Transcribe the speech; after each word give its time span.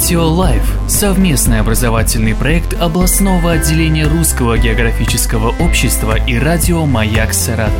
Радио 0.00 0.26
Лайф– 0.26 0.78
совместный 0.88 1.60
образовательный 1.60 2.34
проект 2.34 2.72
областного 2.80 3.52
отделения 3.52 4.06
Русского 4.06 4.56
географического 4.56 5.54
общества 5.62 6.16
и 6.26 6.38
радио 6.38 6.86
«Маяк 6.86 7.34
Саратов». 7.34 7.74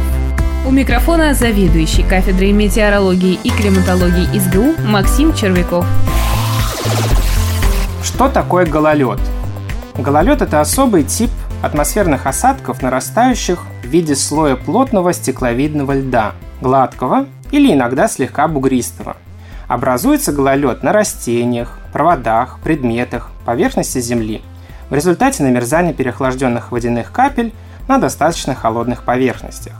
У 0.66 0.70
микрофона 0.70 1.32
заведующий 1.32 2.02
кафедрой 2.02 2.52
метеорологии 2.52 3.38
и 3.42 3.48
климатологии 3.48 4.38
СГУ 4.38 4.82
Максим 4.86 5.34
Червяков. 5.34 5.86
Что 8.04 8.28
такое 8.28 8.66
гололед? 8.66 9.18
Гололед– 9.96 10.42
это 10.42 10.60
особый 10.60 11.04
тип 11.04 11.30
атмосферных 11.62 12.26
осадков, 12.26 12.82
нарастающих 12.82 13.64
в 13.82 13.86
виде 13.86 14.14
слоя 14.14 14.56
плотного 14.56 15.14
стекловидного 15.14 15.98
льда, 15.98 16.34
гладкого 16.60 17.24
или 17.50 17.72
иногда 17.72 18.08
слегка 18.08 18.46
бугристого. 18.46 19.16
Образуется 19.70 20.32
гололед 20.32 20.82
на 20.82 20.92
растениях, 20.92 21.78
проводах, 21.92 22.58
предметах, 22.58 23.30
поверхности 23.46 24.00
Земли 24.00 24.42
в 24.88 24.94
результате 24.94 25.44
намерзания 25.44 25.92
переохлажденных 25.92 26.72
водяных 26.72 27.12
капель 27.12 27.52
на 27.86 27.98
достаточно 27.98 28.56
холодных 28.56 29.04
поверхностях. 29.04 29.74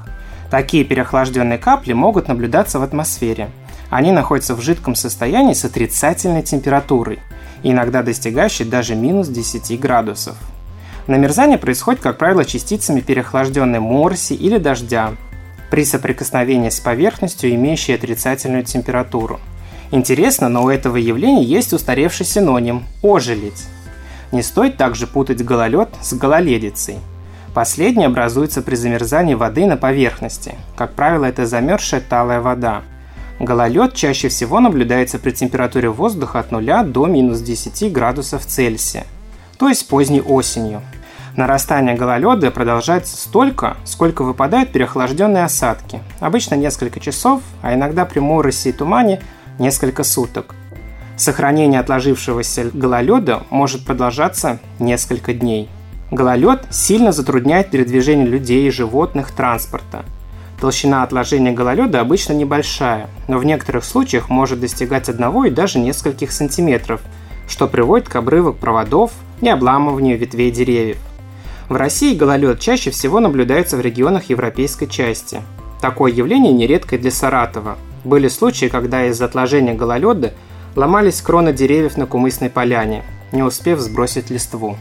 Такие 0.49 0.85
переохлажденные 0.85 1.59
капли 1.59 1.93
могут 1.93 2.29
наблюдаться 2.29 2.79
в 2.79 2.85
атмосфере. 2.85 3.51
Они 3.91 4.13
находятся 4.13 4.55
в 4.55 4.61
жидком 4.61 4.95
состоянии 4.95 5.55
с 5.55 5.65
отрицательной 5.65 6.45
температурой, 6.45 7.19
иногда 7.65 8.05
достигающей 8.05 8.65
даже 8.65 8.95
минус 8.95 9.27
10 9.27 9.81
градусов. 9.81 10.37
Намерзание 11.09 11.59
происходит, 11.59 12.01
как 12.01 12.17
правило, 12.17 12.45
частицами 12.45 13.01
переохлажденной 13.01 13.81
морси 13.81 14.35
или 14.35 14.59
дождя 14.59 15.15
при 15.69 15.85
соприкосновении 15.85 16.69
с 16.69 16.79
поверхностью, 16.79 17.53
имеющей 17.53 17.95
отрицательную 17.95 18.63
температуру. 18.63 19.41
Интересно, 19.93 20.49
но 20.49 20.65
у 20.65 20.69
этого 20.69 20.97
явления 20.97 21.43
есть 21.43 21.73
устаревший 21.73 22.25
синоним– 22.25 22.85
ожеледь. 23.03 23.67
Не 24.31 24.43
стоит 24.43 24.77
также 24.77 25.09
путать 25.09 25.45
гололед 25.45 25.89
с 26.01 26.13
гололедицей. 26.13 26.99
Последний 27.55 28.05
образуется 28.05 28.63
при 28.63 28.77
замерзании 28.77 29.35
воды 29.35 29.67
на 29.67 29.77
поверхности. 29.77 30.55
Как 30.77 30.95
правило, 30.95 31.25
это 31.25 31.47
замерзшая 31.47 32.01
талая 32.01 32.41
вода. 32.41 32.83
Гололед 33.41 33.95
чаще 33.95 34.29
всего 34.29 34.61
наблюдается 34.61 35.19
при 35.19 35.33
температуре 35.33 35.89
воздуха 35.89 36.39
от 36.39 36.53
0 36.53 36.85
до 36.85 37.07
минус 37.07 37.41
10 37.41 37.91
градусов 37.91 38.47
Цельсия, 38.47 39.05
то 39.59 39.69
есть 39.69 39.89
поздней 39.89 40.21
осенью. 40.21 40.83
Нарастание 41.37 41.97
гололеда 41.97 42.51
продолжается 42.51 43.17
столько, 43.17 43.77
сколько 43.85 44.23
выпадают 44.23 44.73
переохлажденные 44.73 45.45
осадки, 45.45 46.01
обычно 46.21 46.55
несколько 46.55 47.01
часов, 47.01 47.41
а 47.63 47.75
иногда 47.75 48.05
при 48.05 48.21
моросе 48.21 48.71
и 48.71 48.73
тумане 48.73 49.23
несколько 49.61 50.03
суток. 50.03 50.57
Сохранение 51.17 51.79
отложившегося 51.79 52.71
гололеда 52.73 53.43
может 53.51 53.85
продолжаться 53.85 54.59
несколько 54.79 55.35
дней. 55.35 55.69
Гололед 56.11 56.67
сильно 56.71 57.13
затрудняет 57.13 57.71
передвижение 57.71 58.27
людей, 58.27 58.69
животных, 58.71 59.31
транспорта. 59.31 60.05
Толщина 60.61 61.05
отложения 61.05 61.53
гололеда 61.53 62.01
обычно 62.01 62.33
небольшая, 62.33 63.09
но 63.29 63.39
в 63.39 63.45
некоторых 63.45 63.85
случаях 63.85 64.29
может 64.29 64.61
достигать 64.61 65.09
одного 65.09 65.45
и 65.45 65.51
даже 65.51 65.79
нескольких 65.79 66.33
сантиметров, 66.33 67.01
что 67.49 67.69
приводит 67.69 68.09
к 68.09 68.17
обрыву 68.17 68.53
проводов 68.53 69.13
и 69.41 69.49
обламыванию 69.49 70.19
ветвей 70.19 70.51
деревьев. 70.51 70.99
В 71.69 71.77
России 71.77 72.17
гололед 72.17 72.61
чаще 72.61 72.91
всего 72.91 73.21
наблюдается 73.21 73.77
в 73.77 73.81
регионах 73.81 74.25
европейской 74.31 74.87
части. 74.87 75.41
Такое 75.81 76.13
явление 76.13 76.53
нередко 76.53 76.99
для 76.99 77.11
Саратова. 77.11 77.79
Были 78.05 78.29
случаи, 78.29 78.67
когда 78.67 79.07
из-за 79.07 79.27
отложения 79.27 79.75
гололеда 79.75 80.33
ломались 80.77 81.21
кроны 81.21 81.53
деревьев 81.53 81.97
на 81.97 82.07
Кумысной 82.07 82.51
поляне, 82.51 83.03
не 83.33 83.43
успев 83.43 83.79
сбросить 83.81 84.31
листву. 84.31 84.77